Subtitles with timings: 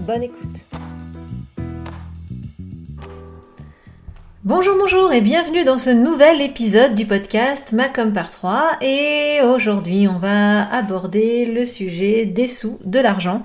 [0.00, 0.64] Bonne écoute.
[4.46, 10.06] Bonjour, bonjour et bienvenue dans ce nouvel épisode du podcast Macom par 3 et aujourd'hui
[10.06, 13.38] on va aborder le sujet des sous, de l'argent,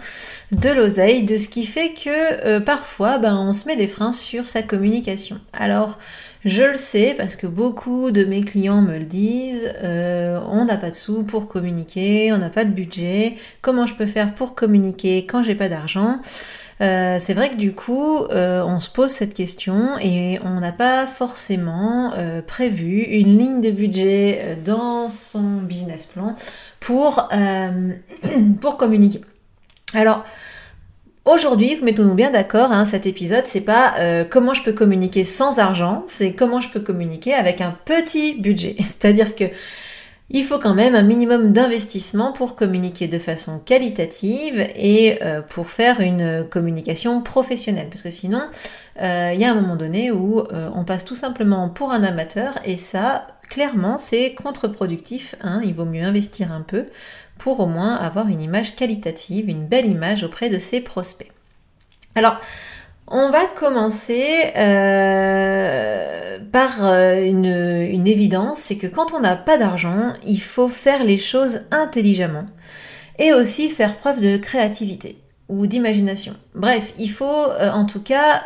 [0.51, 4.11] de l'oseille, de ce qui fait que euh, parfois ben, on se met des freins
[4.11, 5.37] sur sa communication.
[5.53, 5.99] Alors
[6.45, 10.77] je le sais parce que beaucoup de mes clients me le disent, euh, on n'a
[10.77, 14.55] pas de sous pour communiquer, on n'a pas de budget, comment je peux faire pour
[14.55, 16.19] communiquer quand j'ai pas d'argent?
[16.81, 20.71] Euh, c'est vrai que du coup, euh, on se pose cette question et on n'a
[20.71, 22.13] pas forcément
[22.47, 26.35] prévu une ligne de budget dans son business plan
[26.79, 27.29] pour,
[28.61, 29.19] pour communiquer.
[29.93, 30.23] Alors,
[31.29, 35.59] Aujourd'hui, mettons-nous bien d'accord, hein, cet épisode, c'est pas euh, comment je peux communiquer sans
[35.59, 38.75] argent, c'est comment je peux communiquer avec un petit budget.
[38.79, 39.43] C'est-à-dire que
[40.31, 45.69] il faut quand même un minimum d'investissement pour communiquer de façon qualitative et euh, pour
[45.69, 47.89] faire une communication professionnelle.
[47.89, 48.41] Parce que sinon,
[48.99, 52.55] euh, il y a un moment donné où on passe tout simplement pour un amateur
[52.65, 55.35] et ça, clairement, c'est contre-productif.
[55.41, 55.61] Hein.
[55.63, 56.87] il vaut mieux investir un peu
[57.39, 61.31] pour au moins avoir une image qualitative, une belle image auprès de ses prospects.
[62.13, 62.39] Alors,
[63.07, 64.23] on va commencer
[64.55, 71.03] euh, par euh, une, évidence, c'est que quand on n'a pas d'argent, il faut faire
[71.03, 72.45] les choses intelligemment
[73.17, 75.17] et aussi faire preuve de créativité
[75.47, 76.35] ou d'imagination.
[76.53, 78.43] Bref, il faut euh, en tout cas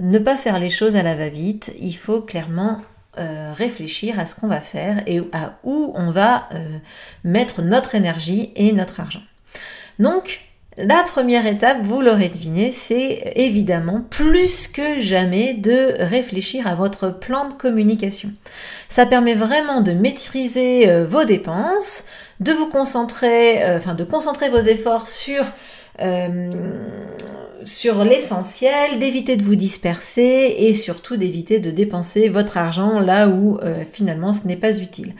[0.00, 2.78] ne pas faire les choses à la va-vite, il faut clairement
[3.18, 6.78] euh, réfléchir à ce qu'on va faire et à où on va euh,
[7.22, 9.22] mettre notre énergie et notre argent.
[9.98, 10.40] Donc,
[10.76, 17.10] la première étape, vous l'aurez deviné, c'est évidemment plus que jamais de réfléchir à votre
[17.10, 18.32] plan de communication.
[18.88, 22.04] Ça permet vraiment de maîtriser euh, vos dépenses,
[22.40, 25.44] de vous concentrer, enfin de concentrer vos efforts sur
[27.64, 33.58] sur l'essentiel, d'éviter de vous disperser et surtout d'éviter de dépenser votre argent là où
[33.58, 35.14] euh, finalement ce n'est pas utile.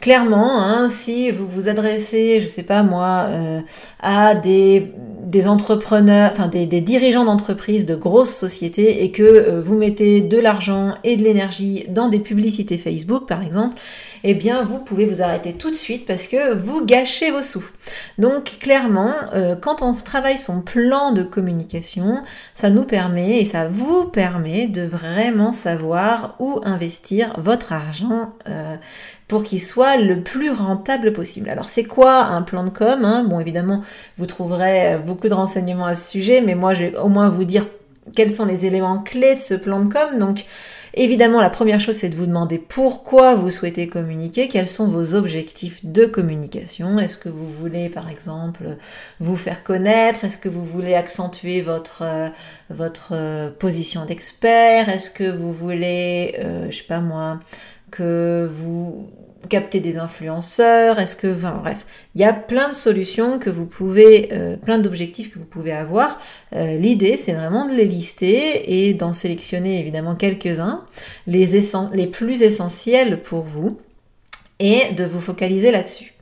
[0.00, 3.60] Clairement, hein, si vous vous adressez, je sais pas moi, euh,
[4.00, 4.92] à des,
[5.24, 10.38] des entrepreneurs, enfin des, dirigeants d'entreprises de grosses sociétés et que euh, vous mettez de
[10.38, 13.76] l'argent et de l'énergie dans des publicités Facebook par exemple,
[14.24, 17.64] eh bien vous pouvez vous arrêter tout de suite parce que vous gâchez vos sous.
[18.18, 19.12] Donc clairement,
[19.60, 22.22] quand on travaille son plan de communication,
[22.54, 28.76] ça nous permet et ça vous permet de vraiment savoir où investir votre argent euh,
[29.28, 31.48] pour qu'il soit le plus rentable possible.
[31.48, 33.24] Alors c'est quoi un plan de com hein?
[33.28, 33.82] Bon évidemment
[34.18, 37.44] vous trouverez beaucoup de renseignements à ce sujet, mais moi je vais au moins vous
[37.44, 37.66] dire
[38.14, 40.18] quels sont les éléments clés de ce plan de com.
[40.18, 40.44] Donc
[40.94, 45.14] Évidemment, la première chose, c'est de vous demander pourquoi vous souhaitez communiquer, quels sont vos
[45.14, 46.98] objectifs de communication.
[46.98, 48.76] Est-ce que vous voulez, par exemple,
[49.20, 50.24] vous faire connaître?
[50.24, 52.28] Est-ce que vous voulez accentuer votre, euh,
[52.70, 54.88] votre euh, position d'expert?
[54.88, 57.38] Est-ce que vous voulez, euh, je sais pas moi,
[57.90, 59.10] que vous
[59.48, 63.66] capter des influenceurs Est-ce que, enfin, bref, il y a plein de solutions que vous
[63.66, 66.20] pouvez, euh, plein d'objectifs que vous pouvez avoir.
[66.54, 70.84] Euh, l'idée, c'est vraiment de les lister et d'en sélectionner évidemment quelques-uns,
[71.26, 73.76] les, plus essentiels pour vous,
[74.58, 76.12] et de vous focaliser là-dessus.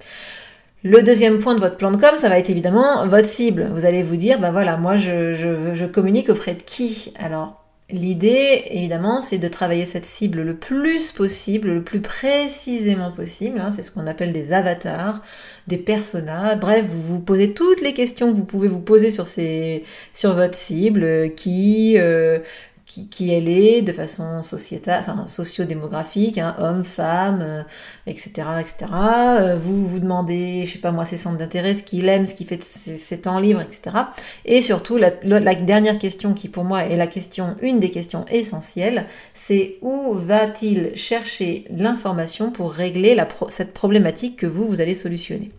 [0.85, 3.69] Le deuxième point de votre plan de com, ça va être évidemment votre cible.
[3.75, 7.13] Vous allez vous dire, ben voilà, moi je, je, je communique auprès de qui?
[7.19, 7.57] Alors,
[7.91, 13.59] L'idée, évidemment, c'est de travailler cette cible le plus possible, le plus précisément possible.
[13.59, 13.71] Hein.
[13.71, 15.23] c'est ce qu'on appelle des avatars,
[15.69, 16.55] des personas.
[16.57, 20.35] Bref, vous vous posez toutes les questions que vous pouvez vous poser sur, ces, sur
[20.35, 22.41] votre cible, qui, euh,
[22.85, 27.65] qui, elle est de façon sociétale, enfin socio-démographique, hein, homme, femme,
[28.09, 28.87] etc., etc.
[28.91, 32.35] Euh, vous vous demandez, je sais pas moi, ses centres d'intérêt, ce qu'il aime, ce
[32.35, 33.97] qui fait ses, temps libres, etc.
[34.45, 39.07] Et surtout, la, dernière question qui pour moi est la question, une des questions essentielles,
[39.35, 43.17] c'est où va-t-il chercher l'information pour régler
[43.51, 45.51] cette problématique que vous, vous allez solutionner?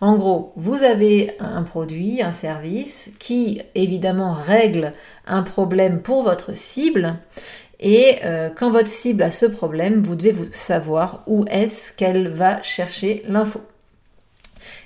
[0.00, 4.92] En gros, vous avez un produit, un service qui évidemment règle
[5.26, 7.16] un problème pour votre cible.
[7.80, 12.28] Et euh, quand votre cible a ce problème, vous devez vous savoir où est-ce qu'elle
[12.28, 13.60] va chercher l'info.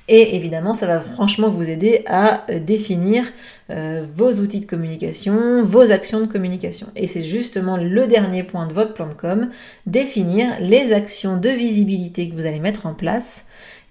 [0.09, 3.25] Et évidemment, ça va franchement vous aider à euh, définir
[3.71, 6.89] euh, vos outils de communication, vos actions de communication.
[6.97, 9.51] Et c'est justement le dernier point de votre plan de com,
[9.87, 13.45] définir les actions de visibilité que vous allez mettre en place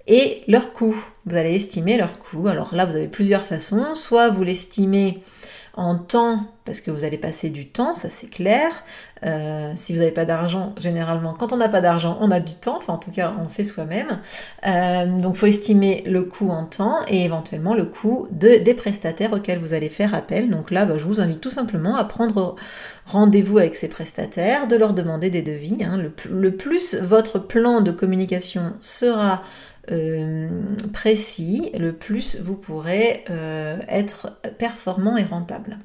[0.08, 0.96] et leur coût.
[1.26, 2.50] Vous allez estimer leur coût.
[2.50, 3.96] Alors là, vous avez plusieurs façons.
[3.96, 5.20] Soit vous l'estimez
[5.96, 8.70] temps, parce que vous allez passer du temps, ça c'est clair.
[9.26, 12.56] Euh, si vous n'avez pas d'argent, généralement, quand on n'a pas d'argent, on a du
[12.56, 14.20] temps, enfin en tout cas on fait soi-même.
[14.68, 18.74] Euh, donc il faut estimer le coût en temps et éventuellement le coût de, des
[18.74, 20.50] prestataires auxquels vous allez faire appel.
[20.50, 22.56] Donc là, bah, je vous invite tout simplement à prendre
[23.06, 25.84] rendez-vous avec ces prestataires, de leur demander des devis.
[25.84, 25.98] Hein.
[26.30, 29.42] Le, plus votre plan de communication sera
[29.92, 30.50] euh,
[30.94, 33.24] précis, le plus vous pourrez
[33.88, 35.78] être performant et rentable.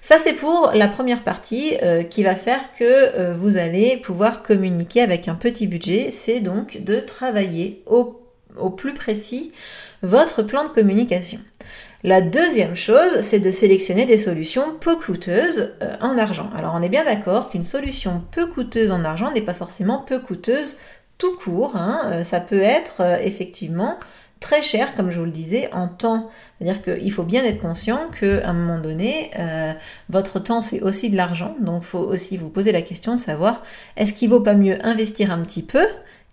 [0.00, 4.42] Ça, c'est pour la première partie euh, qui va faire que euh, vous allez pouvoir
[4.42, 6.10] communiquer avec un petit budget.
[6.10, 8.20] C'est donc de travailler au,
[8.70, 9.52] plus précis
[10.02, 11.40] votre plan de communication.
[12.04, 16.48] La deuxième chose, c'est de sélectionner des solutions peu coûteuses euh, en argent.
[16.56, 20.20] Alors on est bien d'accord qu'une solution peu coûteuse en argent n'est pas forcément peu
[20.20, 20.76] coûteuse
[21.18, 21.76] tout court.
[21.76, 22.24] Hein.
[22.24, 23.98] ça peut être effectivement
[24.40, 26.30] très cher, comme je vous le disais, en temps.
[26.58, 29.72] C'est-à-dire qu'il faut bien être conscient qu'à un moment donné, euh,
[30.08, 31.56] votre temps, c'est aussi de l'argent.
[31.60, 33.62] Donc, il faut aussi vous poser la question de savoir,
[33.96, 35.84] est-ce qu'il vaut pas mieux investir un petit peu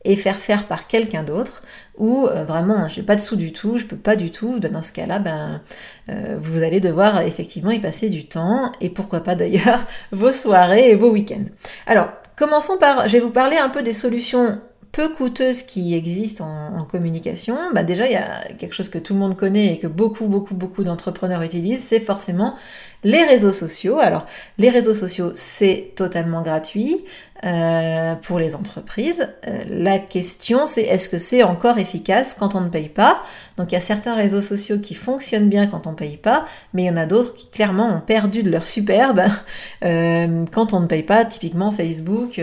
[0.08, 1.64] et faire faire par quelqu'un d'autre
[1.98, 4.84] ou euh, vraiment j'ai pas de sous du tout, je peux pas du tout, dans
[4.84, 5.62] ce cas-là, ben
[6.10, 10.92] euh, vous allez devoir effectivement y passer du temps et pourquoi pas d'ailleurs vos soirées
[10.92, 11.46] et vos week-ends.
[11.88, 14.62] Alors commençons par, je vais vous parler un peu des solutions
[14.96, 19.14] peu coûteuses qui existent en, communication, bah déjà il y a quelque chose que tout
[19.14, 22.56] le monde connaît et que beaucoup beaucoup beaucoup d'entrepreneurs utilisent, c'est forcément
[23.04, 24.00] les réseaux sociaux.
[24.00, 24.26] Alors
[24.58, 27.04] les réseaux sociaux c'est totalement gratuit
[27.44, 29.34] euh, pour les entreprises.
[29.48, 33.22] Euh, la question c'est est-ce que c'est encore efficace quand on ne paye pas?
[33.58, 36.46] Donc il y a certains réseaux sociaux qui fonctionnent bien quand on ne paye pas,
[36.74, 39.24] mais il y en a d'autres qui clairement ont perdu de leur superbe
[39.84, 41.26] euh, quand on ne paye pas.
[41.26, 42.40] Typiquement Facebook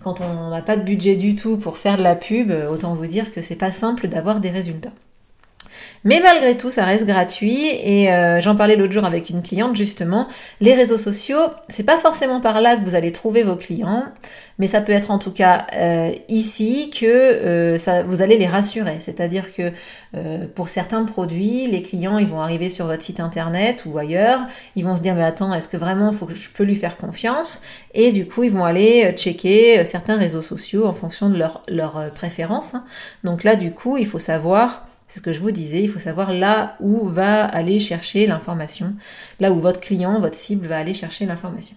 [0.00, 3.06] quand on n'a pas de budget du tout pour faire de la pub, autant vous
[3.06, 4.92] dire que c'est pas simple d'avoir des résultats.
[6.06, 9.76] Mais malgré tout, ça reste gratuit et euh, j'en parlais l'autre jour avec une cliente
[9.76, 10.28] justement.
[10.60, 14.04] Les réseaux sociaux, c'est pas forcément par là que vous allez trouver vos clients,
[14.60, 19.00] mais ça peut être en tout cas euh, ici que euh, vous allez les rassurer.
[19.00, 19.72] C'est-à-dire que
[20.54, 24.40] pour certains produits, les clients ils vont arriver sur votre site internet ou ailleurs,
[24.76, 26.96] ils vont se dire mais attends, est-ce que vraiment faut que je peux lui faire
[26.96, 27.62] confiance?
[27.94, 32.10] Et du coup, ils vont aller checker certains réseaux sociaux en fonction de leurs leur
[32.14, 32.74] préférences.
[32.74, 32.84] Hein.
[33.24, 36.00] Donc là, du coup, il faut savoir c'est ce que je vous disais, il faut
[36.00, 38.94] savoir là où va aller chercher l'information,
[39.38, 41.76] là où votre client, votre cible va aller chercher l'information.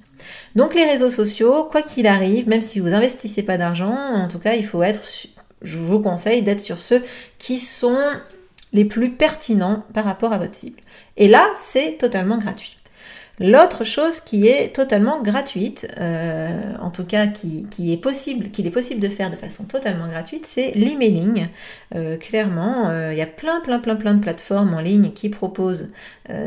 [0.56, 4.40] Donc les réseaux sociaux, quoi qu'il arrive, même si vous investissez pas d'argent, en tout
[4.40, 5.02] cas, il faut être,
[5.62, 7.04] je vous conseille d'être sur ceux
[7.38, 8.00] qui sont
[8.74, 10.80] les plus pertinents par rapport à votre cible.
[11.18, 12.79] Et là, c'est totalement gratuit.
[13.40, 18.72] L'autre chose qui est totalement gratuite, euh, en tout cas qui, est possible, qu'il est
[18.72, 21.48] possible de faire de façon totalement gratuite, c'est l'emailing.
[21.96, 25.30] Euh, clairement, euh, il y a plein, plein, plein, plein de plateformes en ligne qui
[25.30, 25.90] proposent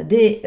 [0.05, 0.43] des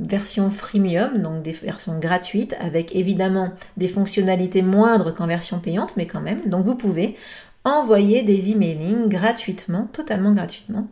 [0.00, 6.06] versions freemium, donc des versions gratuites, avec évidemment des fonctionnalités moindres qu'en version payante, mais
[6.06, 6.40] quand même.
[6.46, 7.16] Donc vous pouvez
[7.64, 10.82] envoyer des emailing gratuitement, totalement gratuitement,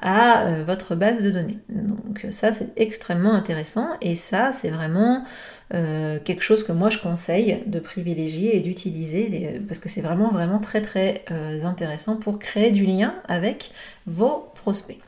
[0.00, 1.58] à euh, votre base de données.
[1.68, 5.24] Donc ça c'est extrêmement intéressant et ça c'est vraiment
[5.74, 10.28] euh, quelque chose que moi je conseille de privilégier et d'utiliser parce que c'est vraiment
[10.28, 13.72] vraiment très très euh, intéressant pour créer du lien avec
[14.06, 15.00] vos prospects.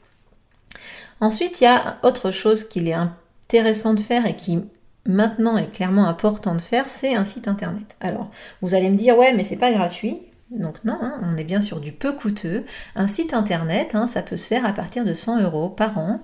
[1.20, 4.60] Ensuite il y a autre chose qu'il est intéressant de faire et qui
[5.06, 7.96] maintenant est clairement important de faire, c'est un site internet.
[8.00, 10.18] Alors, vous allez me dire, ouais, mais c'est pas gratuit.
[10.50, 12.64] Donc non, hein, on est bien sur du peu coûteux.
[12.96, 16.20] Un site internet, hein, ça peut se faire à partir de 100 euros par an.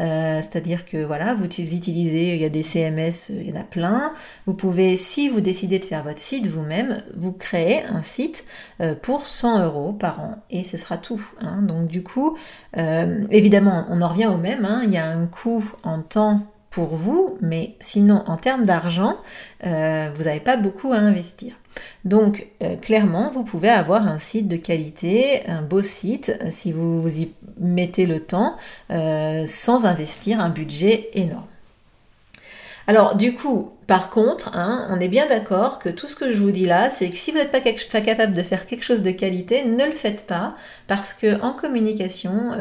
[0.00, 3.64] Euh, c'est-à-dire que voilà, vous utilisez, il y a des CMS, il y en a
[3.64, 4.12] plein.
[4.46, 8.44] Vous pouvez, si vous décidez de faire votre site vous-même, vous créez un site
[8.82, 11.22] euh, pour 100 euros par an et ce sera tout.
[11.40, 11.62] Hein.
[11.62, 12.36] Donc du coup,
[12.76, 14.68] euh, évidemment, on en revient au même.
[14.84, 19.16] Il y a un coût en temps pour vous, mais sinon en termes d'argent,
[19.62, 21.59] vous n'avez pas beaucoup à investir.
[22.04, 26.72] Donc euh, clairement, vous pouvez avoir un site de qualité, un beau site, euh, si
[26.72, 28.56] vous, y mettez le temps,
[28.90, 31.44] euh, sans investir un budget énorme.
[32.86, 36.38] Alors du coup, par contre, hein, on est bien d'accord que tout ce que je
[36.38, 39.10] vous dis là, c'est que si vous n'êtes pas, capable de faire quelque chose de
[39.10, 40.54] qualité, ne le faites pas,
[40.88, 42.52] parce que en communication,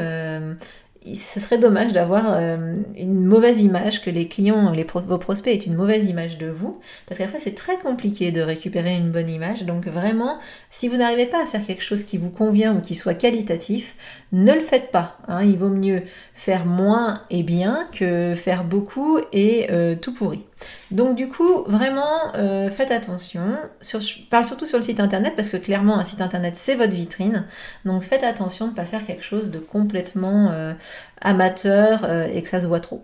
[1.05, 5.75] ce serait dommage d'avoir euh, une mauvaise image, que les clients, vos prospects aient une
[5.75, 9.63] mauvaise image de vous, parce qu'après c'est très compliqué de récupérer une bonne image.
[9.63, 10.39] Donc vraiment,
[10.69, 13.95] si vous n'arrivez pas à faire quelque chose qui vous convient ou qui soit qualitatif,
[14.31, 15.17] ne le faites pas.
[15.27, 15.43] Hein.
[15.43, 16.03] Il vaut mieux
[16.33, 20.43] faire moins et bien que faire beaucoup et euh, tout pourri.
[20.91, 23.57] Donc du coup, vraiment, euh, faites attention.
[23.81, 26.93] je parle surtout sur le site internet parce que clairement, un site internet, c'est votre
[26.93, 27.45] vitrine.
[27.85, 30.73] Donc faites attention de ne pas faire quelque chose de complètement euh,
[31.21, 33.03] amateur euh, et que ça se voit trop.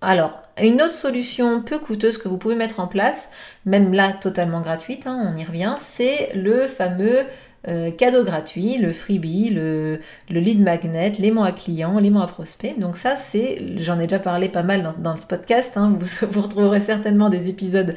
[0.00, 3.28] Alors, une autre solution peu coûteuse que vous pouvez mettre en place,
[3.66, 7.20] même là totalement gratuite, hein, on y revient, c'est le fameux
[7.68, 12.74] euh, cadeau gratuit, le freebie, le, le lead magnet, l'aimant à client, l'aimant à prospect.
[12.76, 16.80] Donc ça, c'est, j'en ai déjà parlé pas mal dans, ce podcast, hein, vous, retrouverez
[16.80, 17.94] certainement des épisodes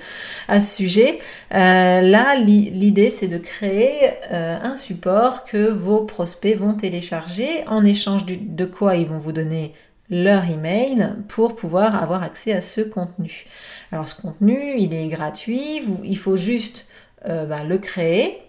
[0.48, 1.18] à ce sujet.
[1.54, 7.84] Euh, là, l'idée, c'est de créer euh, un support que vos prospects vont télécharger en
[7.84, 9.74] échange de quoi ils vont vous donner
[10.12, 13.46] leur email pour pouvoir avoir accès à ce contenu.
[13.92, 16.88] Alors ce contenu, il est gratuit, il faut juste
[17.26, 18.45] bah, le créer,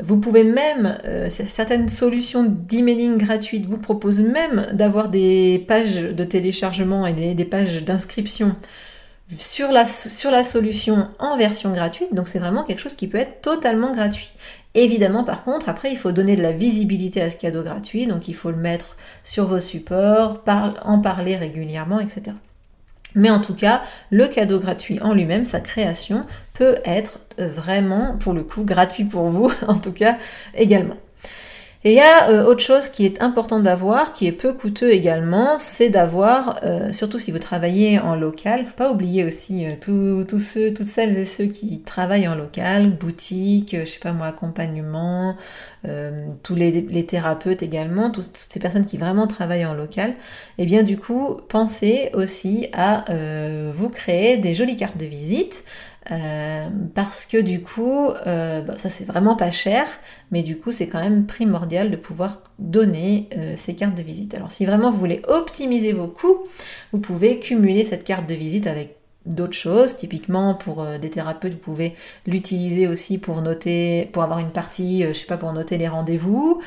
[0.00, 6.24] vous pouvez même, euh, certaines solutions d'emailing gratuites vous proposent même d'avoir des pages de
[6.24, 8.54] téléchargement et des, pages d'inscription
[9.36, 12.14] sur la, sur la solution en version gratuite.
[12.14, 14.34] Donc c'est vraiment quelque chose qui peut être totalement gratuit.
[14.74, 18.06] Évidemment, par contre, après, il faut donner de la visibilité à ce cadeau gratuit.
[18.06, 20.42] Donc il faut le mettre sur vos supports,
[20.84, 22.32] en parler régulièrement, etc.
[23.14, 28.32] Mais en tout cas, le cadeau gratuit en lui-même, sa création, peut être vraiment, pour
[28.32, 30.16] le coup, gratuit pour vous, en tout cas,
[30.54, 30.96] également.
[31.84, 34.92] Et il y a euh, autre chose qui est important d'avoir, qui est peu coûteux
[34.92, 39.70] également, c'est d'avoir, euh, surtout si vous travaillez en local, faut pas oublier aussi euh,
[39.80, 44.28] tous ceux, toutes celles et ceux qui travaillent en local, boutique, je sais pas moi,
[44.28, 45.36] accompagnement,
[46.44, 50.14] tous les, thérapeutes également, toutes ces personnes qui vraiment travaillent en local, et
[50.58, 53.04] eh bien du coup, pensez aussi à
[53.72, 55.64] vous créer des jolies cartes de visite
[56.10, 59.86] euh, parce que du coup, euh, bah, ça c'est vraiment pas cher,
[60.30, 64.34] mais du coup c'est quand même primordial de pouvoir donner euh, ces cartes de visite.
[64.34, 66.42] Alors si vraiment vous voulez optimiser vos coûts,
[66.92, 69.96] vous pouvez cumuler cette carte de visite avec d'autres choses.
[69.96, 71.92] Typiquement, pour des thérapeutes, vous pouvez
[72.26, 76.60] l'utiliser aussi pour noter, pour avoir une partie, je sais pas, pour noter les rendez-vous.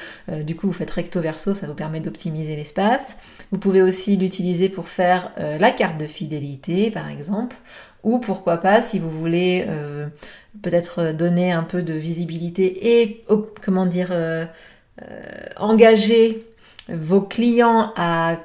[0.44, 3.18] du coup, vous faites recto verso, ça vous permet d'optimiser l'espace.
[3.52, 7.56] Vous pouvez aussi l'utiliser pour faire la carte de fidélité, par exemple,
[8.06, 10.08] ou pourquoi pas, si vous voulez euh,
[10.62, 13.26] peut-être donner un peu de visibilité et,
[13.64, 14.46] comment dire, euh,
[15.02, 15.22] euh,
[15.58, 16.46] engager
[16.88, 18.38] vos clients à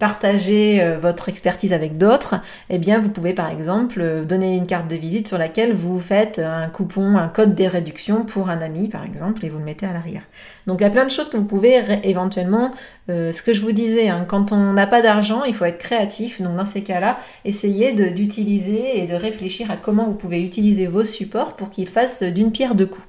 [0.00, 2.36] partager euh, votre expertise avec d'autres,
[2.70, 6.00] eh bien vous pouvez par exemple euh, donner une carte de visite sur laquelle vous
[6.00, 9.64] faites un coupon, un code des réductions pour un ami par exemple et vous le
[9.64, 10.22] mettez à l'arrière.
[10.66, 12.72] Donc il y a plein de choses que vous pouvez éventuellement,
[13.10, 15.78] euh, ce que je vous disais, hein, quand on n'a pas d'argent, il faut être
[15.78, 16.40] créatif.
[16.40, 21.04] Donc dans ces cas-là, essayez d'utiliser et de réfléchir à comment vous pouvez utiliser vos
[21.04, 23.06] supports pour qu'ils fassent d'une pierre deux coups.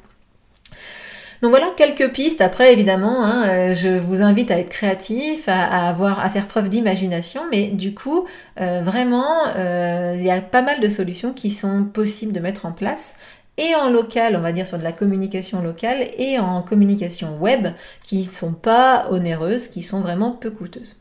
[1.41, 2.39] Donc voilà quelques pistes.
[2.41, 6.69] Après, évidemment, hein, euh, je vous invite à être créatif, à, avoir, à faire preuve
[6.69, 8.27] d'imagination, mais du coup,
[8.59, 9.25] euh, vraiment,
[9.57, 13.15] euh, il y a pas mal de solutions qui sont possibles de mettre en place
[13.57, 17.67] et en local, on va dire sur de la communication locale, et en communication web,
[18.03, 20.97] qui sont pas onéreuses, qui sont vraiment peu coûteuses.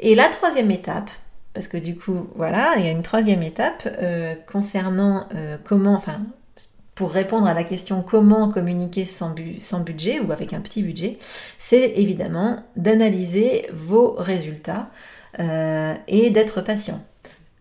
[0.00, 1.10] Et la troisième étape,
[1.52, 3.86] parce que du coup, voilà, il y a une troisième étape
[4.46, 5.28] concernant
[5.64, 6.20] comment, enfin,
[6.94, 9.34] pour répondre à la question comment communiquer sans,
[9.80, 11.18] budget ou avec un petit budget,
[11.58, 14.88] c'est évidemment d'analyser vos résultats
[15.40, 17.00] euh, et d'être patient.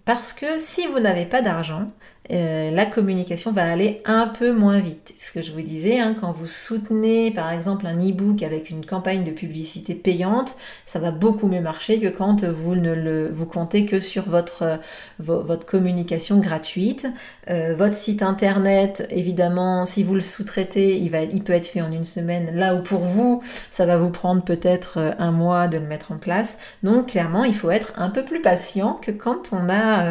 [0.06, 1.88] Parce que si vous n'avez pas d'argent,
[2.32, 5.13] euh, la communication va aller un peu moins vite.
[5.20, 8.86] Ce que je vous disais, hein, quand vous soutenez par exemple un e-book avec une
[8.86, 13.46] campagne de publicité payante, ça va beaucoup mieux marcher que quand vous ne le, vous
[13.46, 14.80] comptez que sur votre,
[15.20, 17.08] votre communication gratuite.
[17.50, 21.92] Euh, votre site internet, évidemment, si vous le sous-traitez, il, il peut être fait en
[21.92, 25.77] une semaine, là où pour vous, ça va vous prendre peut-être euh, un mois de
[25.77, 26.58] le mettre en place.
[26.84, 30.03] Donc clairement, il faut être un peu plus patient que quand on a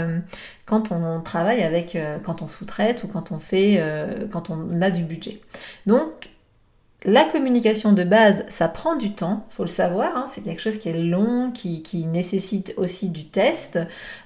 [0.72, 4.80] quand on travaille avec, euh, quand on sous-traite ou quand on fait, euh, quand on
[4.80, 5.38] a du budget.
[5.84, 6.30] Donc
[7.04, 10.78] la communication de base, ça prend du temps, faut le savoir, hein, c'est quelque chose
[10.78, 13.78] qui est long, qui, nécessite aussi du test,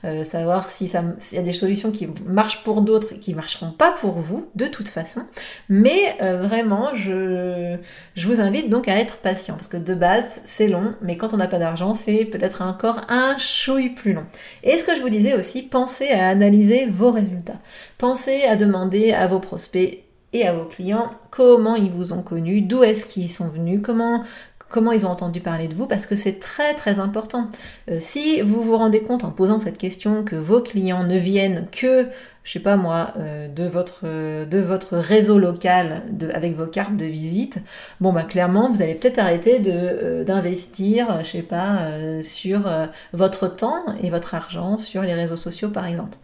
[0.04, 3.30] euh, savoir si ça, s'il y a des solutions qui marchent pour d'autres et qui
[3.33, 5.23] ne marcheront pas pour vous, de toute façon.
[5.68, 7.76] Mais euh, vraiment, je,
[8.14, 11.35] je vous invite donc à être patient, parce que de base, c'est long, mais quand
[11.35, 14.26] on n'a pas d'argent, c'est peut-être encore un chouille plus long.
[14.62, 17.59] Et ce que je vous disais aussi, pensez à analyser vos résultats.
[17.99, 20.06] Pensez à demander à vos prospects
[20.45, 24.25] à vos clients comment ils vous ont connu, d'où est-ce qu'ils sont venus, comment,
[24.69, 27.49] comment ils ont entendu parler de vous, parce que c'est très très important.
[27.90, 31.66] Euh, si vous vous rendez compte en posant cette question que vos clients ne viennent
[31.71, 32.07] que
[32.43, 36.97] je sais pas moi, euh, de, votre, de votre réseau local de, avec vos cartes
[36.97, 37.59] de visite,
[38.00, 41.78] bon bah clairement vous allez peut-être arrêter de, d'investir, je sais pas,
[42.23, 42.71] sur
[43.12, 46.16] votre temps et votre argent sur les réseaux sociaux par exemple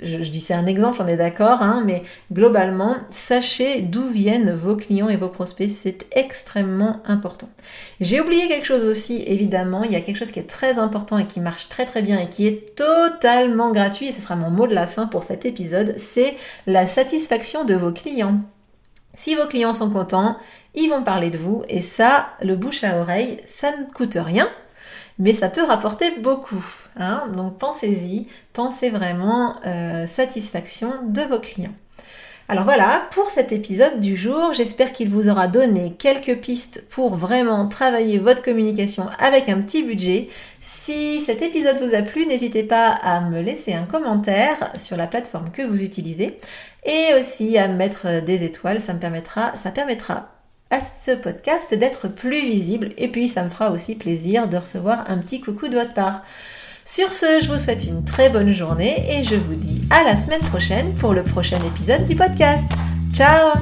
[0.00, 2.02] je, dis c'est un exemple, on est d'accord, hein, mais
[2.32, 7.48] globalement, sachez d'où viennent vos clients et vos prospects, c'est extrêmement important.
[8.00, 11.18] J'ai oublié quelque chose aussi, évidemment, il y a quelque chose qui est très important
[11.18, 14.50] et qui marche très très bien et qui est totalement gratuit, et ce sera mon
[14.50, 16.36] mot de la fin pour cet épisode, c'est
[16.66, 18.40] la satisfaction de vos clients.
[19.14, 20.36] Si vos clients sont contents,
[20.74, 24.48] ils vont parler de vous, et ça, le bouche à oreille, ça ne coûte rien,
[25.18, 26.64] mais ça peut rapporter beaucoup.
[26.96, 27.24] Hein.
[27.36, 31.72] Donc pensez-y, pensez vraiment euh, satisfaction de vos clients.
[32.50, 37.14] Alors voilà, pour cet épisode du jour, j'espère qu'il vous aura donné quelques pistes pour
[37.14, 40.28] vraiment travailler votre communication avec un petit budget.
[40.58, 45.06] Si cet épisode vous a plu, n'hésitez pas à me laisser un commentaire sur la
[45.06, 46.38] plateforme que vous utilisez
[46.86, 50.37] et aussi à mettre des étoiles, ça me permettra, ça permettra
[50.70, 55.04] à ce podcast d'être plus visible et puis ça me fera aussi plaisir de recevoir
[55.08, 56.22] un petit coucou de votre part.
[56.84, 60.16] Sur ce, je vous souhaite une très bonne journée et je vous dis à la
[60.16, 62.70] semaine prochaine pour le prochain épisode du podcast.
[63.12, 63.52] Ciao